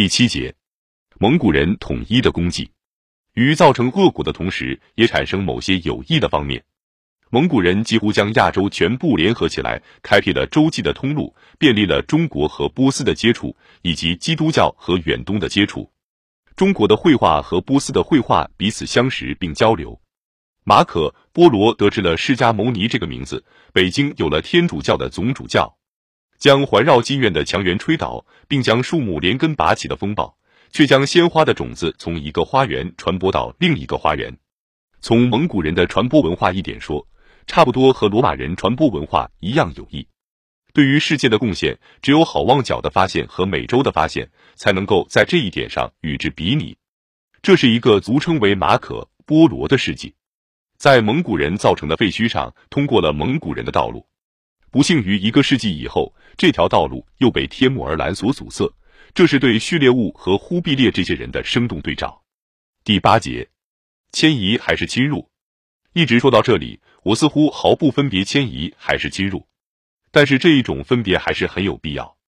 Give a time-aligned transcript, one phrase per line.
[0.00, 0.54] 第七节，
[1.18, 2.70] 蒙古人统一的功绩，
[3.34, 6.64] 于造成恶果的同时，也产生某些有益的方面。
[7.28, 15.92] 蒙古人几乎将亚洲全部联合起来，开辟了洲际的通路，便利了中国和波斯的接触，以及基督教和远东的接触。
[16.56, 20.00] 中国的绘画和波斯的绘画彼此相识并交流。
[20.64, 23.44] 马可·波罗得知了释迦牟尼这个名字，
[23.74, 25.76] 北京有了天主教的总主教，
[26.40, 30.36] 将环绕金院的墙垣吹倒，并将树木连根拔起的风暴，
[30.72, 34.36] 却将鲜花的种子从一个花园传播到另一个花园。
[35.00, 37.06] 从蒙古人的传播文化一点说。
[37.46, 40.06] 差不多和罗马人传播文化一样有益，
[40.72, 46.76] 对于世界的贡献，只有好望角的发现和美洲的发现才能够在这一点上与之比拟。
[47.42, 50.14] 这是一个俗称为马可波罗的事迹，
[50.76, 54.06] 在蒙古人造成的废墟上通过了蒙古人的道路。
[54.70, 58.72] 不幸于一个世纪以后，这条道路又被天木儿兰所阻塞。
[59.12, 62.22] 这是对序列物和忽必烈这些人的生动对照。
[62.84, 63.48] 第八节，
[64.12, 65.28] 迁移还是侵入？
[65.92, 66.80] 一直说到这里。
[67.02, 69.46] 我似乎毫不分别迁移还是侵入，
[70.10, 72.18] 但是这一种分别还是很有必要。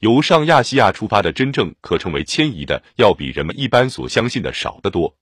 [0.00, 5.16] 由上亚细亚出发的真正可称为迁移的，要比人们一般所相信的少得多。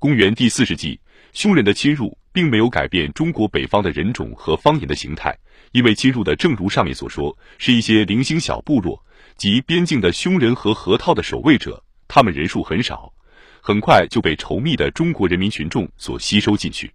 [0.00, 0.98] 公元第四世纪，
[1.32, 5.38] 匈人的侵入并没有改变中国北方的人种和方言的形态，
[5.72, 9.04] 因为侵入的正如上面所说，是一些零星小部落
[9.36, 13.12] 及边境的匈人和河套的守卫者，他们人数很少，
[13.60, 16.92] 很快就被稠密的中国人民群众所吸收进去。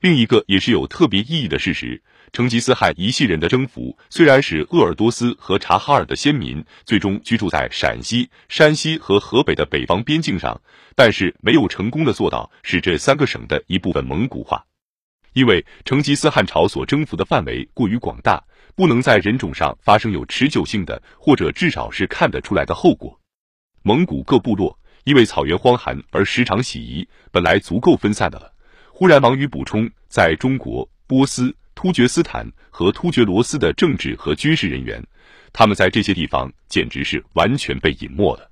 [0.00, 10.60] 另一个也是有特别意义的事实：成吉思汗一系人的征服，虽然使鄂尔多斯和察哈尔的先民最终居住在陕西、山西和河北的北方边境上，
[10.96, 14.64] 但是没有成功的做到使这三个省的一部分蒙古化，
[15.32, 18.42] 因为成吉思汗朝所征服的范围过于广大，
[18.74, 23.20] 不能在人种上发生有持久性的或者至少是看得出来的后果。
[23.82, 28.52] 蒙古各部落因为草原荒寒而时常洗移，本来足够分散的了。
[28.90, 35.02] 忽然忙于补充在中国、波斯、突厥斯坦和突厥罗斯的政治和军事人员，
[35.52, 38.50] 他们在这些地方简直是完全被隐没了。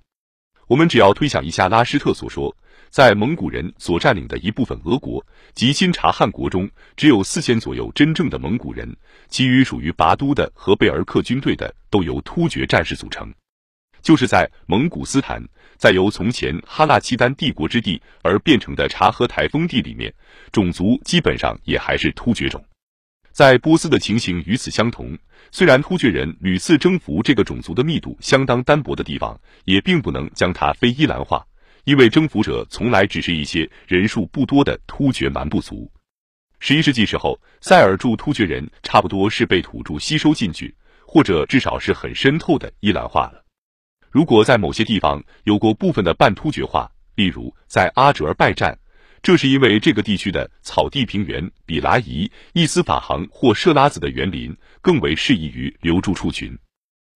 [0.68, 2.54] 我们只要推想一下拉施特所说，
[2.88, 5.24] 在蒙古人所占领的一部分俄国
[5.54, 8.96] 及新察汗国中，只有四千左右真正的蒙古人，
[9.28, 13.32] 其余属于拔都的和贝尔克军队的都由突厥战士组成。
[14.02, 15.42] 就是在蒙古斯坦，
[15.76, 20.12] 在由从前哈纳契丹帝国之地而变成的察合台封地里面，
[20.50, 22.64] 种族基本上也还是突厥种。
[23.32, 25.16] 在波斯的情形与此相同，
[25.50, 31.44] 虽然突厥人屡次征服这个种族的密度相当单薄的地方，也并不能将它非伊兰化，
[31.84, 35.90] 因为征服者从来只是一些人数不多的突厥蛮部族。
[36.60, 40.74] 十一世纪时候，塞尔柱突厥人差不多是被土著吸收进去，
[41.06, 43.42] 或者至少是很深透的伊兰化了。
[44.10, 48.78] 如果在某些地方有过部分的半突厥化，例如在阿哲尔拜占，
[49.22, 56.58] 这是因为这个地区的草地平原比拉伊、伊斯法杭或设拉子的园林更为适宜于留住畜群。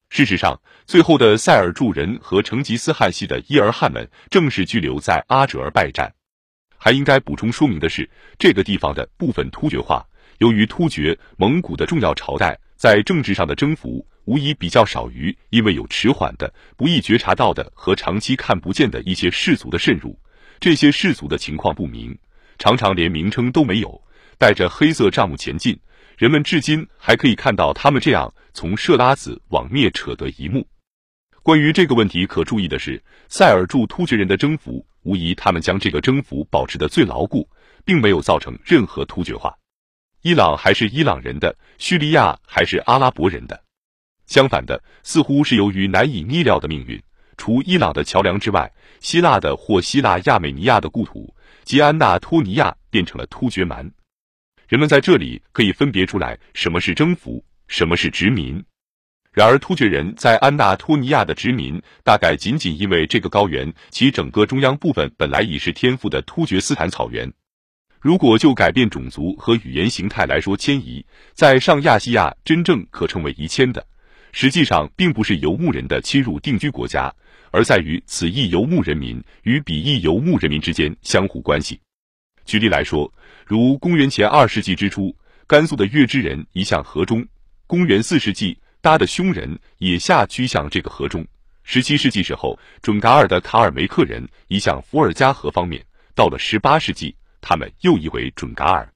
[0.09, 6.15] 事实上，最后的塞尔柱人和成吉思汗系的伊尔汗们正是居留在阿哲尔拜占。
[6.79, 10.07] 还应该补充说明的是，这个地方的部分突厥化，
[10.39, 14.07] 由于突厥、蒙古的重要朝代在政治上的征服。
[14.27, 20.19] 无疑比较少于因为有迟缓的、不易觉察到的和长期看不见的一些氏族的渗入。
[20.61, 22.17] 这些氏族的情况不明，
[22.59, 24.03] 常常连名称都没有，
[24.39, 25.79] 带着黑色账目前进。
[26.17, 30.67] 人们至今还可以看到他们这样从设拉子往灭扯的一幕。
[31.43, 37.49] 关于这个问题，可注意的是，塞尔柱突厥人的征服，无疑他们将这个征服保持的最牢固，
[37.85, 39.55] 并没有造成任何突厥化。
[40.23, 43.63] 伊朗还是伊朗人的，叙利亚还是阿拉伯人的。
[44.27, 47.01] 相反的，似乎是由于难以逆料的命运，
[47.47, 48.69] 除伊朗的桥梁之外，
[48.99, 53.89] 希腊的或希腊亚美尼亚的故土吉安纳托尼亚变成了突厥蛮。
[54.67, 58.61] 人们在这里可以分别出来什么是征服，什么是殖民。
[59.33, 67.33] 然而，突厥人在安纳托尼亚的殖民，大概仅仅因为这个高原其整个中央部分本来已是天赋的突厥斯坦草原。
[68.01, 73.87] 如果就改变种族和语言形态来说，迁移在上亚细亚真正可称为移迁的。
[74.33, 77.15] 实际上，并不是游牧人的侵入定居国家，
[77.57, 81.81] 而在于此一游牧人民与彼一游牧人民之间相互关系。
[82.45, 83.11] 举例来说，
[83.47, 85.17] 如公元前二世纪之初，
[85.47, 87.23] 甘肃的月支人移向河中；
[87.67, 91.25] 公元四世纪，搭的匈人也下居向这个河中；
[91.63, 95.81] 十七世纪时候，准噶尔的卡尔梅克人移向伏尔加河方面；
[96.15, 98.87] 到了十八世纪，他们又移为准噶尔。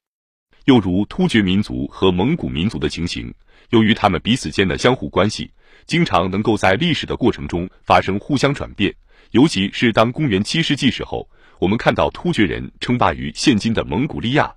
[0.65, 3.33] 又如突厥民族和蒙古民族的情形。
[3.71, 5.51] 由于他们彼此间的相互关系，
[5.87, 8.93] 经常能够在历史的过程中发生互相转变，
[9.31, 11.29] 尤其是当公元七世纪时候，
[11.59, 14.53] 我们看到突厥人称霸于现今的蒙古利亚，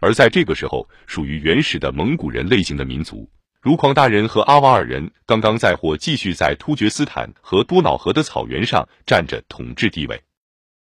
[0.00, 3.28] 而在这个时候，属于原始的蒙古人类型的民族，
[3.62, 10.20] 如狂大人和阿瓦尔人，刚刚在或继续在突厥斯坦和多瑙河的草原上占着统治地位。